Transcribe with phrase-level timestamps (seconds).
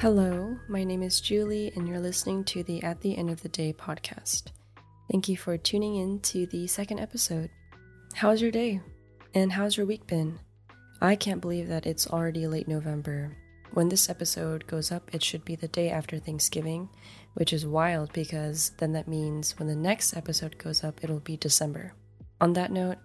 [0.00, 3.50] Hello, my name is Julie, and you're listening to the At the End of the
[3.50, 4.44] Day podcast.
[5.12, 7.50] Thank you for tuning in to the second episode.
[8.14, 8.80] How's your day?
[9.34, 10.38] And how's your week been?
[11.02, 13.36] I can't believe that it's already late November.
[13.74, 16.88] When this episode goes up, it should be the day after Thanksgiving,
[17.34, 21.36] which is wild because then that means when the next episode goes up, it'll be
[21.36, 21.92] December.
[22.40, 22.96] On that note,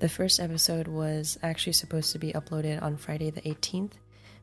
[0.00, 3.92] the first episode was actually supposed to be uploaded on Friday the 18th,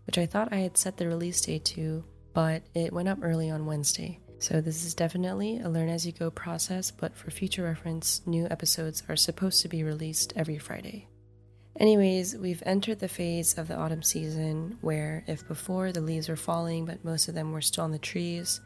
[0.09, 3.51] which I thought I had set the release date to, but it went up early
[3.51, 4.19] on Wednesday.
[4.39, 8.47] So, this is definitely a learn as you go process, but for future reference, new
[8.49, 11.07] episodes are supposed to be released every Friday.
[11.79, 16.35] Anyways, we've entered the phase of the autumn season where, if before the leaves were
[16.35, 18.61] falling, but most of them were still on the trees,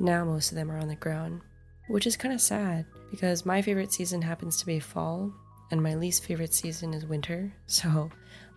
[0.00, 1.42] now most of them are on the ground.
[1.86, 5.32] Which is kind of sad because my favorite season happens to be fall,
[5.70, 8.10] and my least favorite season is winter, so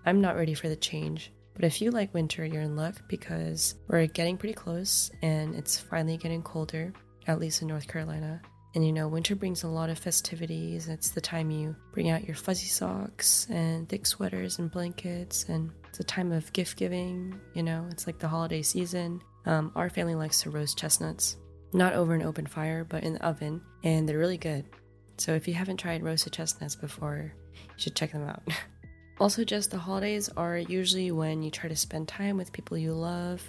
[0.07, 1.31] I'm not ready for the change.
[1.61, 5.79] But if you like winter, you're in luck because we're getting pretty close and it's
[5.79, 6.91] finally getting colder,
[7.27, 8.41] at least in North Carolina.
[8.73, 10.87] And you know, winter brings a lot of festivities.
[10.87, 15.69] It's the time you bring out your fuzzy socks and thick sweaters and blankets, and
[15.87, 17.39] it's a time of gift giving.
[17.53, 19.21] You know, it's like the holiday season.
[19.45, 21.37] Um, our family likes to roast chestnuts,
[21.73, 24.65] not over an open fire, but in the oven, and they're really good.
[25.17, 28.41] So if you haven't tried roasted chestnuts before, you should check them out.
[29.21, 32.91] Also, just the holidays are usually when you try to spend time with people you
[32.91, 33.39] love.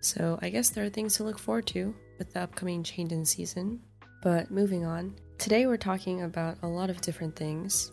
[0.00, 3.24] So, I guess there are things to look forward to with the upcoming change in
[3.24, 3.80] season.
[4.22, 7.92] But moving on, today we're talking about a lot of different things.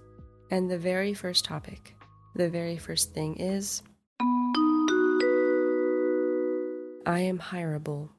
[0.51, 1.95] And the very first topic,
[2.35, 3.83] the very first thing is
[7.05, 8.09] I am hireable.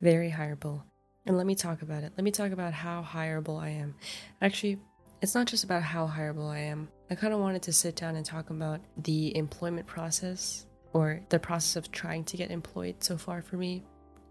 [0.00, 0.82] Very hireable.
[1.26, 2.12] And let me talk about it.
[2.16, 3.94] Let me talk about how hireable I am.
[4.40, 4.80] Actually,
[5.22, 6.88] it's not just about how hireable I am.
[7.08, 11.38] I kind of wanted to sit down and talk about the employment process or the
[11.38, 13.84] process of trying to get employed so far for me.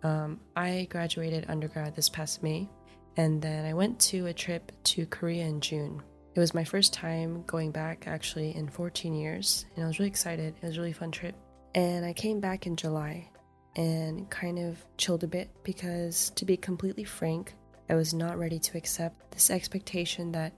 [0.04, 2.70] Um, I graduated undergrad this past May,
[3.16, 6.04] and then I went to a trip to Korea in June.
[6.36, 10.10] It was my first time going back actually in 14 years, and I was really
[10.10, 10.56] excited.
[10.62, 11.36] It was a really fun trip.
[11.74, 13.30] And I came back in July
[13.78, 17.54] and kind of chilled a bit because, to be completely frank,
[17.92, 20.54] I was not ready to accept this expectation that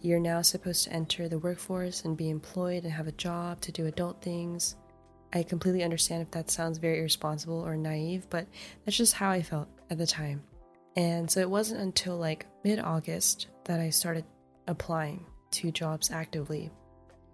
[0.00, 3.72] you're now supposed to enter the workforce and be employed and have a job to
[3.72, 4.76] do adult things.
[5.32, 8.46] I completely understand if that sounds very irresponsible or naive, but
[8.84, 10.44] that's just how I felt at the time.
[10.94, 14.24] And so it wasn't until like mid August that I started
[14.68, 16.70] applying to jobs actively.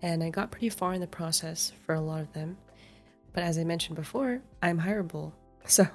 [0.00, 2.56] And I got pretty far in the process for a lot of them.
[3.34, 5.32] But as I mentioned before, I'm hireable.
[5.66, 5.86] So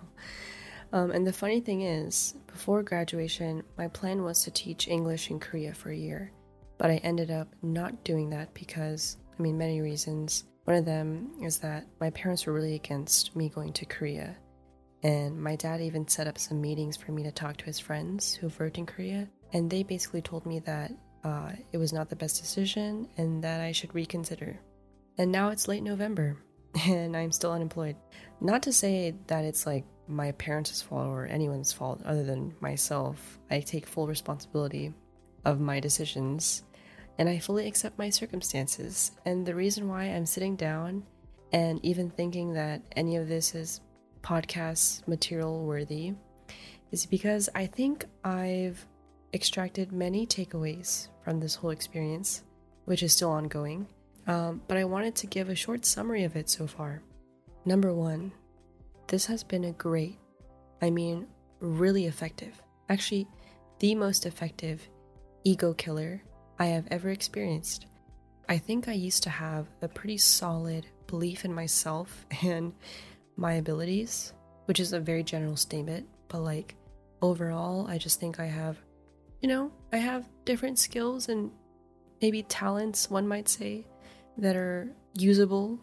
[0.92, 5.40] um, and the funny thing is, before graduation, my plan was to teach English in
[5.40, 6.32] Korea for a year,
[6.78, 10.46] but I ended up not doing that because, I mean, many reasons.
[10.66, 14.36] One of them is that my parents were really against me going to Korea,
[15.04, 18.34] and my dad even set up some meetings for me to talk to his friends
[18.34, 20.92] who've worked in Korea, and they basically told me that
[21.24, 24.60] uh, it was not the best decision and that I should reconsider.
[25.18, 26.38] And now it's late November,
[26.88, 27.96] and I'm still unemployed.
[28.42, 33.40] Not to say that it's like my parents' fault or anyone's fault other than myself.
[33.50, 34.94] I take full responsibility
[35.46, 36.64] of my decisions
[37.18, 39.12] and I fully accept my circumstances.
[39.26, 41.04] And the reason why I'm sitting down
[41.52, 43.82] and even thinking that any of this is
[44.22, 46.14] podcast material worthy
[46.92, 48.86] is because I think I've
[49.34, 52.44] extracted many takeaways from this whole experience,
[52.86, 53.88] which is still ongoing.
[54.28, 57.02] Um, but I wanted to give a short summary of it so far.
[57.66, 58.32] Number one,
[59.10, 60.20] this has been a great,
[60.84, 61.26] I mean,
[61.60, 63.28] really effective, actually,
[63.80, 64.88] the most effective
[65.44, 66.22] ego killer
[66.60, 67.88] I have ever experienced.
[68.48, 72.74] I think I used to have a pretty solid belief in myself and
[73.36, 74.34] my abilities,
[74.66, 76.76] which is a very general statement, but like
[77.24, 78.78] overall, I just think I have,
[79.42, 81.50] you know, I have different skills and
[82.22, 83.88] maybe talents, one might say,
[84.38, 85.80] that are usable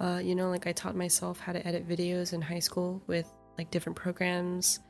[0.00, 3.26] uh, you know, like I taught myself how to edit videos in high school with
[3.56, 4.80] like different programs,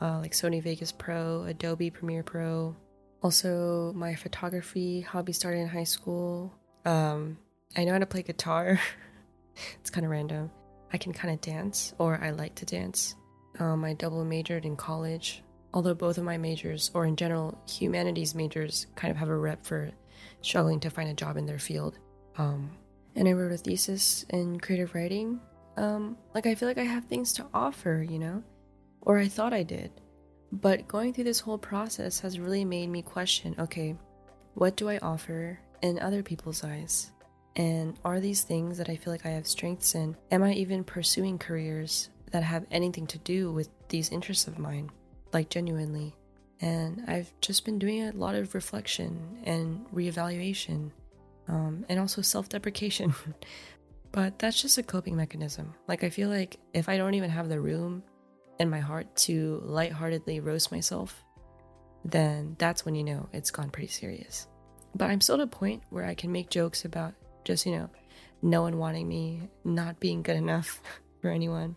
[0.00, 2.76] uh, like Sony Vegas Pro, Adobe Premiere Pro.
[3.22, 6.52] Also, my photography hobby started in high school.
[6.84, 7.38] Um,
[7.76, 8.80] I know how to play guitar.
[9.80, 10.50] it's kind of random.
[10.92, 13.14] I can kind of dance, or I like to dance.
[13.58, 15.42] Um, I double majored in college,
[15.72, 19.64] although both of my majors, or in general, humanities majors, kind of have a rep
[19.64, 19.90] for
[20.42, 21.98] struggling to find a job in their field.
[22.38, 22.70] Um,
[23.16, 25.40] and I wrote a thesis in creative writing.
[25.76, 28.42] Um, like I feel like I have things to offer, you know,
[29.00, 29.90] or I thought I did.
[30.52, 33.96] But going through this whole process has really made me question okay,
[34.54, 37.10] what do I offer in other people's eyes?
[37.56, 40.16] And are these things that I feel like I have strengths in?
[40.30, 44.90] Am I even pursuing careers that have anything to do with these interests of mine,
[45.32, 46.14] like genuinely.
[46.60, 50.90] And I've just been doing a lot of reflection and reevaluation,
[51.48, 53.14] um, and also self deprecation.
[54.12, 55.74] but that's just a coping mechanism.
[55.86, 58.02] Like, I feel like if I don't even have the room
[58.58, 61.22] in my heart to lightheartedly roast myself,
[62.04, 64.46] then that's when you know it's gone pretty serious.
[64.94, 67.14] But I'm still at a point where I can make jokes about
[67.44, 67.90] just, you know,
[68.42, 70.80] no one wanting me, not being good enough
[71.20, 71.76] for anyone.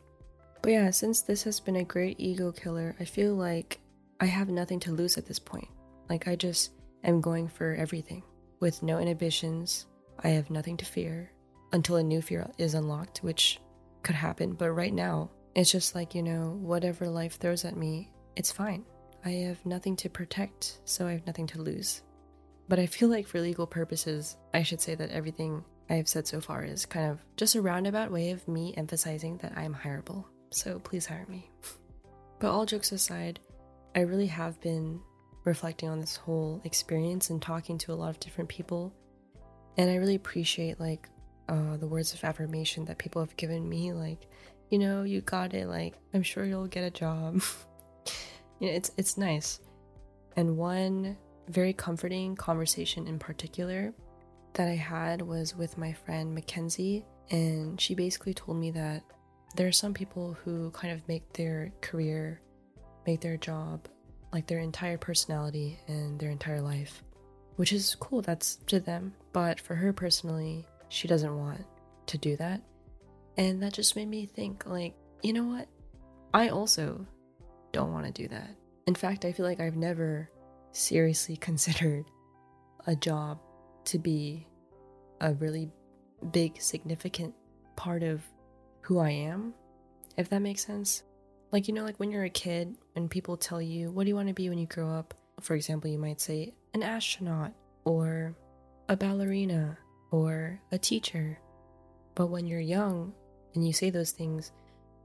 [0.62, 3.80] But yeah, since this has been a great ego killer, I feel like
[4.20, 5.68] I have nothing to lose at this point.
[6.10, 6.72] Like, I just
[7.04, 8.24] am going for everything
[8.60, 9.86] with no inhibitions.
[10.24, 11.32] I have nothing to fear
[11.72, 13.60] until a new fear is unlocked, which
[14.04, 14.54] could happen.
[14.54, 18.86] But right now, it's just like, you know, whatever life throws at me, it's fine.
[19.26, 22.02] I have nothing to protect, so I have nothing to lose.
[22.68, 26.28] But I feel like for legal purposes, I should say that everything I have said
[26.28, 29.74] so far is kind of just a roundabout way of me emphasizing that I am
[29.74, 30.26] hireable.
[30.52, 31.50] So please hire me.
[32.40, 33.40] but all jokes aside,
[33.96, 35.02] I really have been
[35.50, 38.94] reflecting on this whole experience and talking to a lot of different people.
[39.78, 41.10] And I really appreciate like
[41.50, 44.28] uh, the words of affirmation that people have given me, like,
[44.70, 45.68] you know, you got it.
[45.68, 47.42] Like, I'm sure you'll get a job.
[48.60, 49.60] you know, it's it's nice.
[50.38, 51.18] And one
[51.48, 53.92] very comforting conversation in particular
[54.54, 59.04] that I had was with my friend Mackenzie, and she basically told me that
[59.56, 62.40] there are some people who kind of make their career,
[63.08, 63.88] make their job,
[64.32, 67.04] like their entire personality and their entire life,
[67.56, 68.22] which is cool.
[68.22, 69.14] That's to them.
[69.34, 71.66] But for her personally, she doesn't want
[72.08, 72.62] to do that.
[73.38, 75.68] And that just made me think, like, you know what?
[76.34, 77.06] I also
[77.72, 78.50] don't want to do that.
[78.86, 80.30] In fact, I feel like I've never
[80.72, 82.06] seriously considered
[82.88, 83.40] a job
[83.86, 84.48] to be
[85.22, 85.70] a really
[86.32, 87.34] big, significant
[87.76, 88.22] part of
[88.82, 89.54] who I am,
[90.18, 91.04] if that makes sense.
[91.52, 94.16] Like, you know, like when you're a kid and people tell you, what do you
[94.16, 95.14] want to be when you grow up?
[95.42, 97.54] For example, you might say an astronaut
[97.86, 98.36] or
[98.88, 99.78] a ballerina
[100.12, 101.40] or a teacher.
[102.16, 103.14] But when you're young
[103.56, 104.52] and you say those things,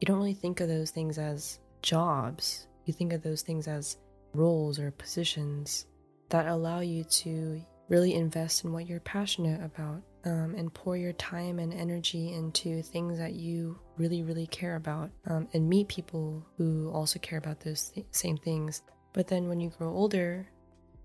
[0.00, 2.67] you don't really think of those things as jobs.
[2.85, 3.96] You think of those things as
[4.35, 5.87] roles or positions
[6.29, 11.12] that allow you to really invest in what you're passionate about um, and pour your
[11.14, 16.44] time and energy into things that you really, really care about um, and meet people
[16.56, 18.82] who also care about those th- same things.
[19.12, 20.48] But then when you grow older,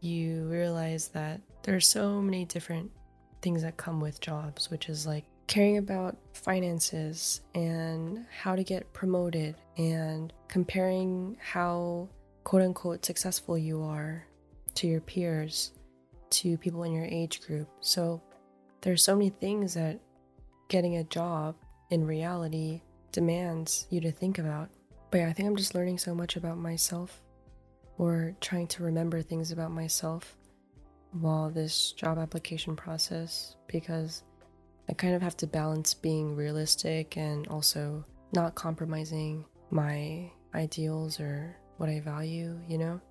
[0.01, 2.89] you realize that there are so many different
[3.42, 8.92] things that come with jobs, which is like caring about finances and how to get
[8.94, 12.07] promoted and comparing how
[12.44, 14.25] quote unquote successful you are
[14.75, 15.71] to your peers,
[16.30, 17.68] to people in your age group.
[17.81, 18.21] So
[18.81, 20.00] there's so many things that
[20.68, 21.56] getting a job
[21.90, 22.81] in reality
[23.12, 24.70] demands you to think about.
[25.12, 27.22] But yeah, I think I'm just learning so much about myself
[27.98, 30.36] or trying to remember things about myself
[31.12, 34.24] while this job application process because
[34.88, 38.04] I kind of have to balance being realistic and also
[38.34, 43.02] not compromising my ideals or what I value, you know?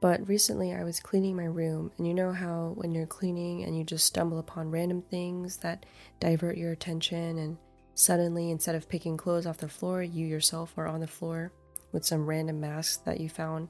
[0.00, 3.76] But recently I was cleaning my room, and you know how when you're cleaning and
[3.76, 5.84] you just stumble upon random things that
[6.20, 7.56] divert your attention, and
[7.94, 11.52] suddenly instead of picking clothes off the floor, you yourself are on the floor
[11.90, 13.68] with some random masks that you found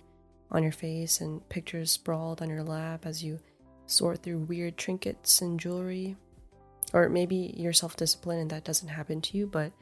[0.50, 3.38] on your face and pictures sprawled on your lap as you
[3.87, 6.16] sort through weird trinkets and jewelry.
[6.92, 9.73] Or maybe you're self disciplined and that doesn't happen to you, but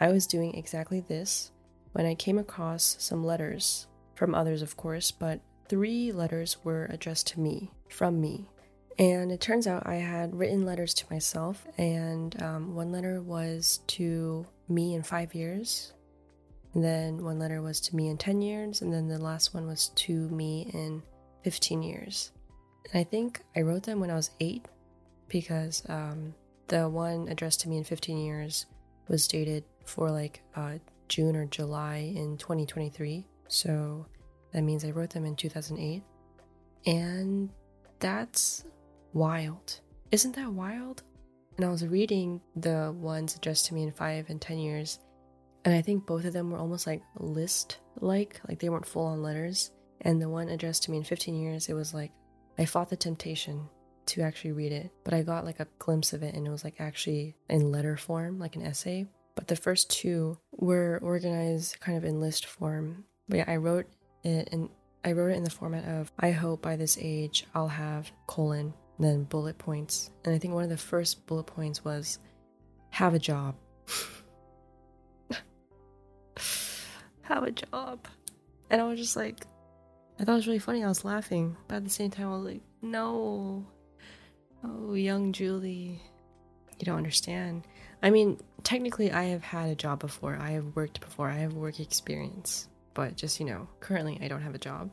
[0.00, 1.50] I was doing exactly this
[1.92, 5.40] when I came across some letters from others, of course, but
[5.72, 8.46] three letters were addressed to me from me.
[8.98, 13.80] And it turns out I had written letters to myself, and um, one letter was
[13.86, 15.94] to me in five years,
[16.74, 19.66] and then one letter was to me in 10 years, and then the last one
[19.66, 21.02] was to me in
[21.42, 22.32] 15 years.
[22.92, 24.66] And I think I wrote them when I was eight
[25.28, 26.34] because um,
[26.68, 28.66] the one addressed to me in 15 years
[29.08, 30.74] was dated for like uh,
[31.08, 33.24] June or July in 2023.
[33.48, 34.04] So
[34.52, 36.02] that means I wrote them in 2008.
[36.86, 37.50] And
[37.98, 38.64] that's
[39.12, 39.80] wild.
[40.10, 41.02] Isn't that wild?
[41.56, 44.98] And I was reading the ones addressed to me in five and 10 years,
[45.64, 49.06] and I think both of them were almost like list like, like they weren't full
[49.06, 49.70] on letters.
[50.00, 52.10] And the one addressed to me in 15 years, it was like,
[52.58, 53.68] I fought the temptation
[54.06, 56.64] to actually read it, but I got like a glimpse of it and it was
[56.64, 59.06] like actually in letter form, like an essay.
[59.36, 63.04] But the first two were organized kind of in list form.
[63.28, 63.86] But yeah, I wrote
[64.22, 64.68] it and
[65.04, 68.74] I wrote it in the format of I hope by this age I'll have colon,
[68.98, 70.10] then bullet points.
[70.24, 72.18] And I think one of the first bullet points was
[72.90, 73.56] have a job.
[77.22, 78.06] have a job.
[78.70, 79.44] And I was just like,
[80.20, 80.84] I thought it was really funny.
[80.84, 83.66] I was laughing, but at the same time, I was like, no.
[84.64, 86.00] Oh, young Julie.
[86.78, 87.66] You don't understand.
[88.02, 90.36] I mean, technically, I have had a job before.
[90.36, 91.28] I have worked before.
[91.28, 92.68] I have work experience.
[92.94, 94.90] But just, you know, currently I don't have a job.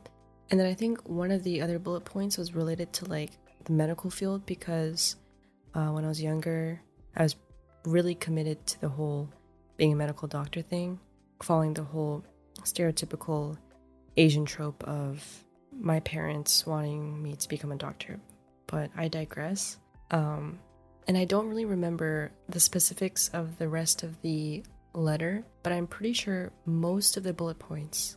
[0.50, 3.32] And then I think one of the other bullet points was related to like
[3.64, 5.16] the medical field because
[5.74, 6.80] uh, when I was younger,
[7.16, 7.36] I was
[7.84, 9.28] really committed to the whole
[9.76, 10.98] being a medical doctor thing,
[11.42, 12.24] following the whole
[12.62, 13.56] stereotypical
[14.16, 18.20] Asian trope of my parents wanting me to become a doctor.
[18.66, 19.78] But I digress.
[20.10, 20.58] Um,
[21.08, 25.86] and I don't really remember the specifics of the rest of the letter, but I'm
[25.86, 28.16] pretty sure most of the bullet points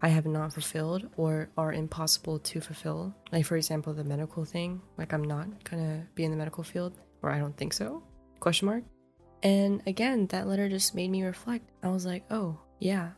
[0.00, 3.14] I have not fulfilled or are impossible to fulfill.
[3.30, 6.94] Like for example, the medical thing, like I'm not gonna be in the medical field,
[7.22, 8.02] or I don't think so.
[8.40, 8.84] Question mark.
[9.44, 11.70] And again, that letter just made me reflect.
[11.82, 13.10] I was like, oh, yeah,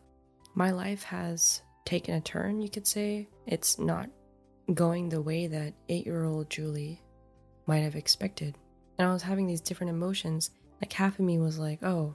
[0.54, 3.28] my life has taken a turn, you could say.
[3.46, 4.08] It's not
[4.72, 7.02] going the way that eight year old Julie
[7.66, 8.56] might have expected.
[8.98, 10.50] And I was having these different emotions.
[10.80, 12.14] Like, half of me was like, oh,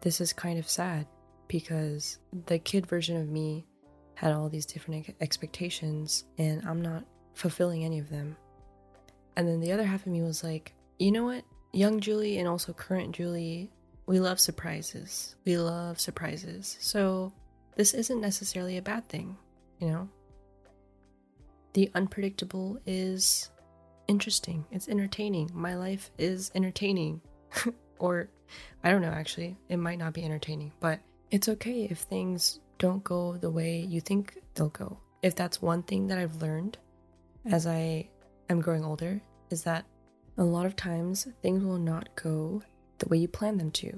[0.00, 1.06] this is kind of sad
[1.48, 3.66] because the kid version of me
[4.14, 8.36] had all these different expectations and I'm not fulfilling any of them.
[9.36, 11.44] And then the other half of me was like, you know what?
[11.72, 13.70] Young Julie and also current Julie,
[14.06, 15.36] we love surprises.
[15.44, 16.76] We love surprises.
[16.80, 17.32] So
[17.76, 19.36] this isn't necessarily a bad thing,
[19.78, 20.08] you know?
[21.74, 23.50] The unpredictable is
[24.08, 24.64] interesting.
[24.72, 25.50] It's entertaining.
[25.54, 27.20] My life is entertaining.
[27.98, 28.30] or
[28.82, 29.56] I don't know actually.
[29.68, 31.00] It might not be entertaining, but
[31.30, 34.98] it's okay if things don't go the way you think they'll go.
[35.22, 36.78] If that's one thing that I've learned
[37.44, 38.08] as I
[38.48, 39.84] am growing older is that
[40.36, 42.62] a lot of times things will not go
[42.98, 43.90] the way you plan them to.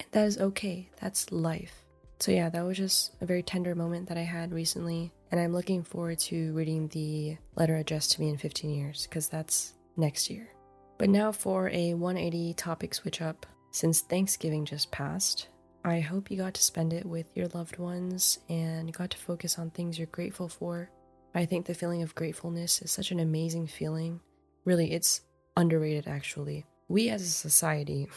[0.00, 0.88] And that is okay.
[1.00, 1.84] That's life.
[2.20, 5.12] So, yeah, that was just a very tender moment that I had recently.
[5.30, 9.28] And I'm looking forward to reading the letter addressed to me in 15 years because
[9.28, 10.48] that's next year.
[10.96, 13.46] But now for a 180 topic switch up.
[13.70, 15.48] Since Thanksgiving just passed,
[15.84, 19.58] I hope you got to spend it with your loved ones and got to focus
[19.58, 20.90] on things you're grateful for.
[21.34, 24.20] I think the feeling of gratefulness is such an amazing feeling.
[24.64, 25.22] Really, it's
[25.56, 26.66] underrated actually.
[26.88, 28.08] We as a society,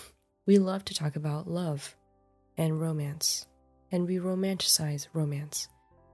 [0.46, 1.96] we love to talk about love
[2.58, 3.48] and romance,
[3.92, 5.68] and we romanticize romance.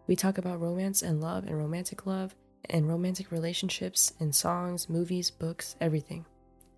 [0.08, 2.36] We talk about romance and love and romantic love
[2.70, 6.26] and romantic relationships in songs, movies, books, everything.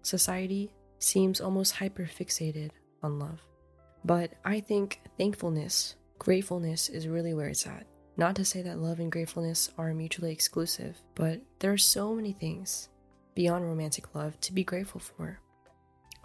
[0.02, 3.42] Society seems almost hyper fixated on love.
[4.06, 7.86] But I think thankfulness, gratefulness is really where it's at.
[8.18, 12.34] Not to say that love and gratefulness are mutually exclusive, but there are so many
[12.34, 12.90] things
[13.34, 15.40] beyond romantic love to be grateful for.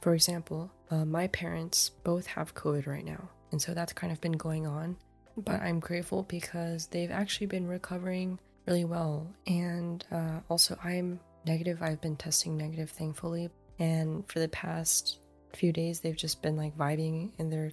[0.01, 4.21] For example, uh, my parents both have COVID right now, and so that's kind of
[4.21, 4.97] been going on.
[5.37, 9.33] But I'm grateful because they've actually been recovering really well.
[9.47, 11.83] And uh, also, I'm negative.
[11.83, 13.51] I've been testing negative, thankfully.
[13.79, 15.21] And for the past
[15.55, 17.73] few days, they've just been like vibing in their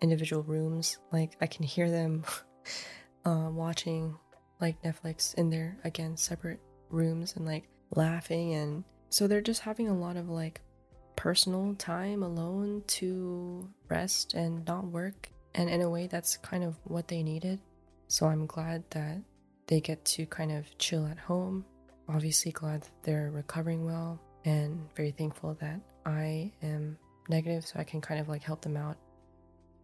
[0.00, 0.98] individual rooms.
[1.12, 2.24] Like, I can hear them
[3.24, 4.16] uh, watching
[4.60, 8.54] like Netflix in their, again, separate rooms and like laughing.
[8.54, 10.60] And so they're just having a lot of like
[11.16, 15.30] personal time alone to rest and not work.
[15.54, 17.60] And in a way, that's kind of what they needed.
[18.08, 19.22] So I'm glad that
[19.66, 21.64] they get to kind of chill at home.
[22.08, 26.98] Obviously, glad that they're recovering well and very thankful that I am
[27.28, 28.96] negative so I can kind of like help them out.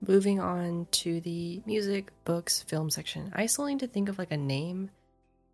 [0.07, 3.31] Moving on to the music, books, film section.
[3.35, 4.91] I still need to think of like a name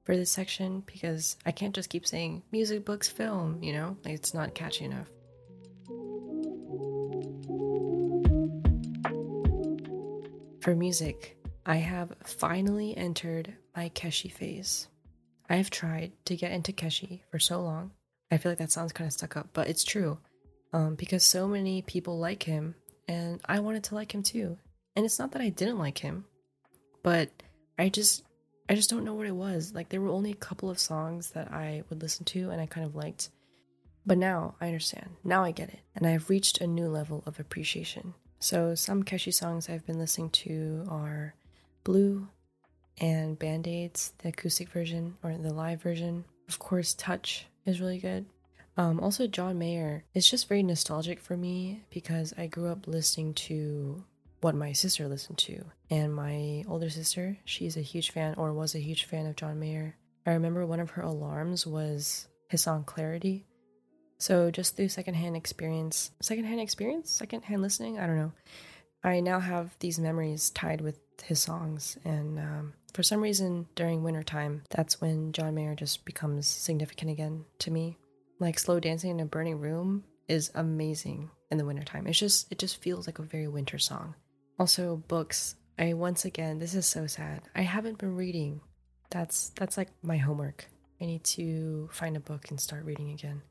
[0.04, 3.96] for this section because I can't just keep saying music, books, film, you know?
[4.04, 5.08] Like it's not catchy enough.
[10.60, 14.88] For music, I have finally entered my Keshi phase.
[15.48, 17.92] I have tried to get into Keshi for so long.
[18.30, 20.18] I feel like that sounds kind of stuck up, but it's true.
[20.72, 22.74] Um, because so many people like him,
[23.08, 24.58] and I wanted to like him too.
[24.96, 26.24] And it's not that I didn't like him,
[27.02, 27.30] but
[27.78, 28.24] I just
[28.68, 29.72] I just don't know what it was.
[29.74, 32.66] Like there were only a couple of songs that I would listen to and I
[32.66, 33.30] kind of liked.
[34.04, 35.10] But now I understand.
[35.22, 35.80] Now I get it.
[35.94, 38.14] And I've reached a new level of appreciation.
[38.40, 41.34] So some Keshi songs I've been listening to are
[41.84, 42.28] Blue
[42.98, 46.24] and Band-Aids, the acoustic version or the live version.
[46.48, 48.26] Of course, Touch is really good.
[48.76, 53.34] Um, also, John Mayer is just very nostalgic for me because I grew up listening
[53.34, 54.04] to
[54.42, 55.64] what my sister listened to.
[55.90, 59.58] And my older sister, she's a huge fan or was a huge fan of John
[59.58, 59.96] Mayer.
[60.26, 63.46] I remember one of her alarms was his song Clarity.
[64.18, 68.32] So just through secondhand experience, secondhand experience, secondhand listening, I don't know.
[69.04, 74.02] I now have these memories tied with his songs, and um, for some reason during
[74.02, 77.98] wintertime, that's when John Mayer just becomes significant again to me.
[78.38, 82.06] Like slow dancing in a burning room is amazing in the wintertime.
[82.06, 84.14] It's just it just feels like a very winter song.
[84.58, 85.56] Also books.
[85.78, 87.42] I once again this is so sad.
[87.54, 88.60] I haven't been reading.
[89.10, 90.66] That's that's like my homework.
[91.00, 93.42] I need to find a book and start reading again.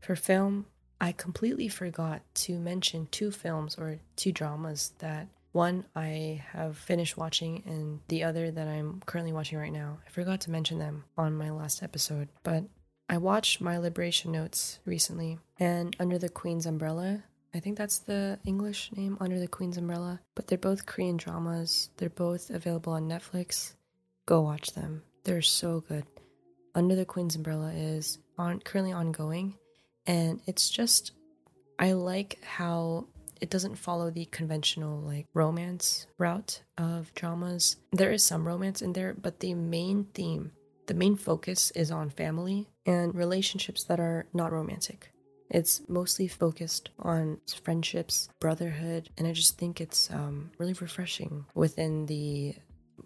[0.00, 0.66] For film,
[1.00, 7.16] I completely forgot to mention two films or two dramas that one I have finished
[7.16, 9.98] watching and the other that I'm currently watching right now.
[10.06, 12.64] I forgot to mention them on my last episode, but
[13.08, 17.24] I watched My Liberation Notes recently and Under the Queen's Umbrella.
[17.54, 21.90] I think that's the English name, Under the Queen's Umbrella, but they're both Korean dramas.
[21.96, 23.72] They're both available on Netflix.
[24.26, 25.02] Go watch them.
[25.24, 26.04] They're so good.
[26.74, 29.54] Under the Queen's Umbrella is on currently ongoing
[30.08, 31.12] and it's just
[31.78, 33.06] I like how
[33.40, 37.76] it doesn't follow the conventional like romance route of dramas.
[37.92, 40.50] There is some romance in there, but the main theme,
[40.86, 45.12] the main focus is on family and relationships that are not romantic.
[45.50, 52.06] It's mostly focused on friendships, brotherhood, and I just think it's um, really refreshing within
[52.06, 52.56] the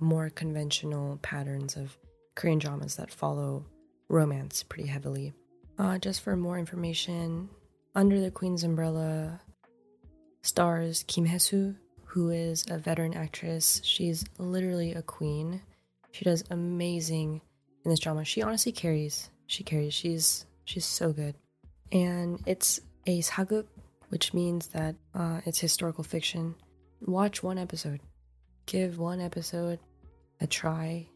[0.01, 1.97] more conventional patterns of
[2.35, 3.67] Korean dramas that follow
[4.09, 5.35] romance pretty heavily.
[5.79, 7.49] Uh, just for more information,
[7.95, 9.41] Under the Queen's Umbrella
[10.43, 11.75] stars Kim Hye-soo,
[12.05, 13.81] who is a veteran actress.
[13.85, 15.63] She's literally a queen.
[16.11, 17.41] She does amazing
[17.85, 18.25] in this drama.
[18.25, 19.31] She honestly carries.
[19.47, 19.95] She carries.
[19.95, 21.35] She's she's so good.
[21.91, 23.67] And it's a sageuk,
[24.11, 26.55] which means that uh, it's historical fiction.
[27.01, 28.01] Watch one episode.
[28.67, 29.79] Give one episode
[30.41, 31.09] a try.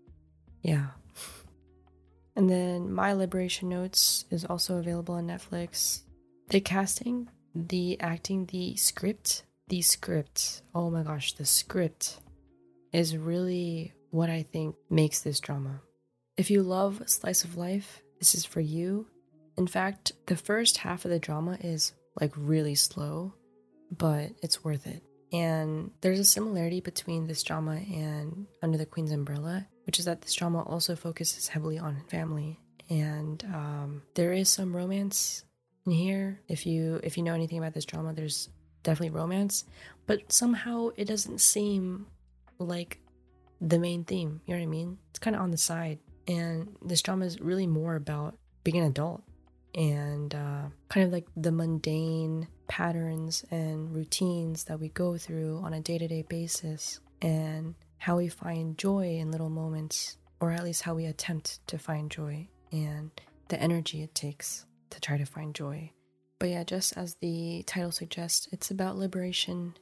[0.63, 0.87] Yeah.
[2.37, 6.03] And then My Liberation Notes is also available on Netflix.
[6.51, 10.63] The casting, the acting, the script, the script.
[10.75, 12.21] Oh my gosh, the script
[12.93, 15.81] is really what I think makes this drama.
[16.37, 19.07] If you love slice of life, this is for you.
[19.57, 23.33] In fact, the first half of the drama is like really slow,
[23.91, 25.03] but it's worth it.
[25.33, 30.23] And there's a similarity between this drama and Under the Queen's Umbrella, which is that
[30.23, 32.59] this drama also focuses heavily on family.
[32.89, 35.45] And um, there is some romance
[35.87, 36.41] in here.
[36.49, 38.49] If you if you know anything about this drama, there's
[38.83, 39.65] definitely romance,
[40.07, 42.07] but somehow it doesn't seem
[42.59, 43.01] like
[43.61, 44.41] the main theme.
[44.47, 44.99] You know what I mean?
[45.11, 45.99] It's kind of on the side.
[46.29, 49.23] And this drama is really more about being an adult
[49.75, 55.75] and uh, kind of like the mundane patterns and routines that we go through on
[55.75, 60.65] a day to day basis, and how we find joy in little moments, or at
[60.65, 63.11] least how we attempt to find joy, and
[63.49, 65.91] the energy it takes to try to find joy.
[66.39, 69.75] But yeah, just as the title suggests, it's about liberation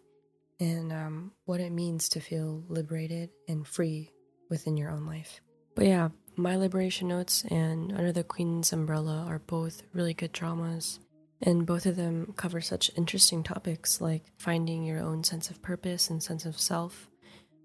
[0.60, 4.12] and um, what it means to feel liberated and free
[4.48, 5.40] within your own life.
[5.74, 11.00] But yeah, my Liberation Notes and Under the Queen's Umbrella are both really good dramas,
[11.42, 16.10] and both of them cover such interesting topics like finding your own sense of purpose
[16.10, 17.08] and sense of self.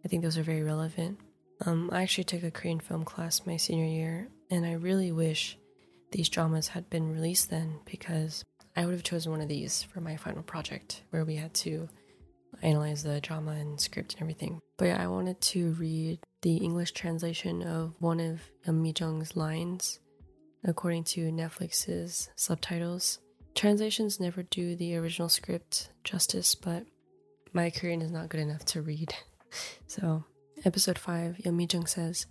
[0.03, 1.19] I think those are very relevant.
[1.65, 5.57] Um, I actually took a Korean film class my senior year, and I really wish
[6.11, 8.43] these dramas had been released then because
[8.75, 11.89] I would have chosen one of these for my final project where we had to
[12.61, 14.59] analyze the drama and script and everything.
[14.77, 19.99] But yeah, I wanted to read the English translation of one of Yeom Mi-jung's lines
[20.63, 23.19] according to Netflix's subtitles.
[23.55, 26.85] Translations never do the original script justice, but
[27.53, 29.13] my Korean is not good enough to read.
[29.87, 30.23] so,
[30.65, 32.25] episode 5, Yeom Mi-jung says,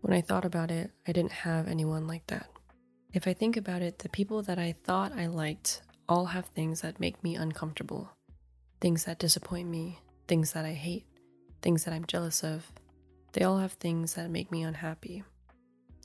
[0.00, 2.48] When I thought about it, I didn't have anyone like that.
[3.12, 6.80] If I think about it, the people that I thought I liked all have things
[6.82, 8.10] that make me uncomfortable,
[8.80, 11.06] things that disappoint me, things that I hate,
[11.62, 12.70] things that I'm jealous of.
[13.32, 15.24] They all have things that make me unhappy.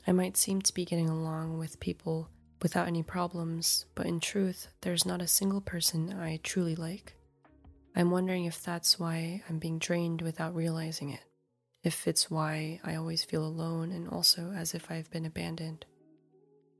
[0.06, 2.28] I might seem to be getting along with people
[2.62, 7.14] without any problems, but in truth, there's not a single person I truly like.
[7.96, 11.20] I'm wondering if that's why I'm being drained without realizing it,
[11.84, 15.86] if it's why I always feel alone and also as if I've been abandoned.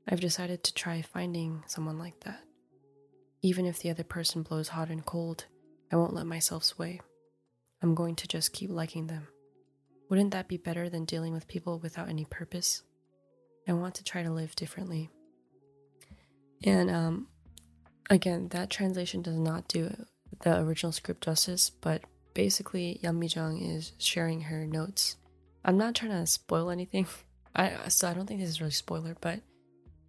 [0.07, 2.41] I've decided to try finding someone like that.
[3.41, 5.45] Even if the other person blows hot and cold,
[5.91, 6.99] I won't let myself sway.
[7.81, 9.27] I'm going to just keep liking them.
[10.09, 12.83] Wouldn't that be better than dealing with people without any purpose?
[13.67, 15.09] I want to try to live differently.
[16.63, 17.27] And um,
[18.09, 19.85] again, that translation does not do
[20.41, 22.01] the original script justice, but
[22.33, 25.17] basically, Yeom Mi-jung is sharing her notes.
[25.63, 27.07] I'm not trying to spoil anything,
[27.55, 29.39] I so I don't think this is really spoiler, but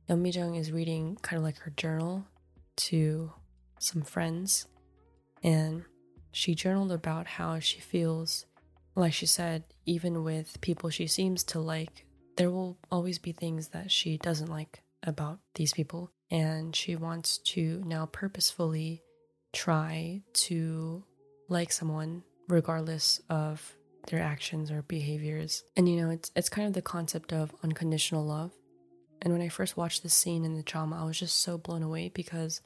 [0.08, 2.26] Yeom Mi-jung is reading kind of like her journal
[2.76, 3.32] to
[3.78, 4.66] some friends,
[5.42, 5.84] and
[6.32, 8.46] she journaled about how she feels.
[8.94, 13.68] Like she said, even with people she seems to like, there will always be things
[13.68, 16.10] that she doesn't like about these people.
[16.30, 19.02] And she wants to now purposefully
[19.56, 21.02] try to
[21.48, 23.74] like someone regardless of
[24.08, 25.64] their actions or behaviors.
[25.76, 28.52] And you know, it's it's kind of the concept of unconditional love.
[29.22, 31.82] And when I first watched this scene in the drama, I was just so blown
[31.82, 32.60] away because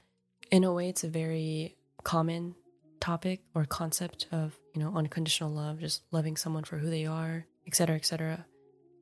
[0.50, 2.56] in a way it's a very common
[2.98, 7.46] topic or concept of, you know, unconditional love, just loving someone for who they are,
[7.66, 8.44] etc., etc.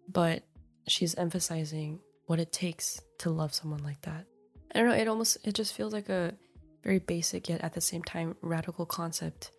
[0.08, 0.42] But
[0.86, 4.26] she's emphasizing what it takes to love someone like that.
[4.74, 6.34] I don't know, it almost it just feels like a
[6.82, 9.50] very basic yet at the same time radical concept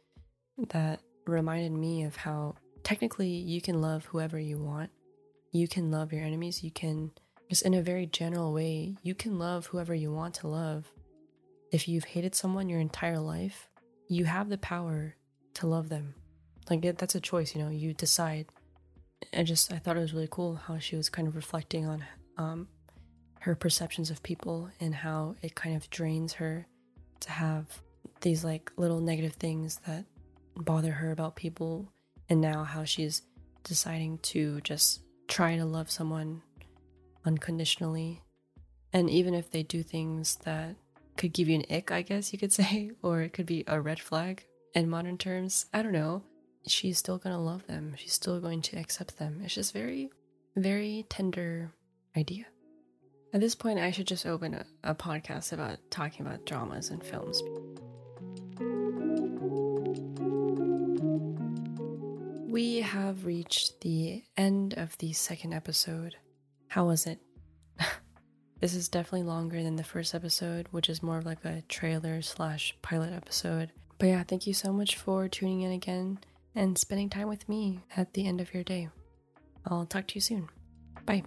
[0.70, 4.90] that reminded me of how technically you can love whoever you want.
[5.52, 6.64] You can love your enemies.
[6.64, 7.12] You can,
[7.50, 10.92] just in a very general way, you can love whoever you want to love.
[11.72, 13.70] If you've hated someone your entire life,
[14.08, 15.16] you have the power
[15.56, 16.16] to love them.
[16.70, 18.48] Like, that's a choice, you know, you decide.
[19.36, 22.04] I just, I thought it was really cool how she was kind of reflecting on
[22.38, 22.68] um,
[23.42, 26.68] her perceptions of people and how it kind of drains her
[27.22, 27.82] to have
[28.22, 30.06] these like little negative things that
[30.56, 31.92] bother her about people
[32.30, 33.22] and now how she's
[33.64, 36.42] deciding to just try to love someone
[37.26, 38.22] unconditionally.
[38.94, 40.76] And even if they do things that
[41.18, 43.82] could give you an ick i guess you could say or it could be a
[43.82, 44.42] red flag
[44.74, 46.24] in modern terms i don't know.
[46.68, 47.96] She's still going to love them.
[47.98, 49.42] She's still going to accept them.
[49.44, 50.10] It's just very
[50.56, 51.72] very tender
[52.18, 52.46] idea
[53.34, 57.04] at this point i should just open a, a podcast about talking about dramas and
[57.04, 57.42] films
[62.50, 66.16] We have reached the end of the second episode.
[66.68, 67.20] How was it?
[68.60, 72.24] this is definitely longer than the first episode, which is more of like a trailer
[72.24, 73.72] slash pilot episode.
[74.00, 76.20] But yeah, thank you so much for tuning in again
[76.56, 78.90] and spending time with me at the end of your day.
[79.68, 80.50] I'll talk to you soon.
[81.06, 81.24] Bye.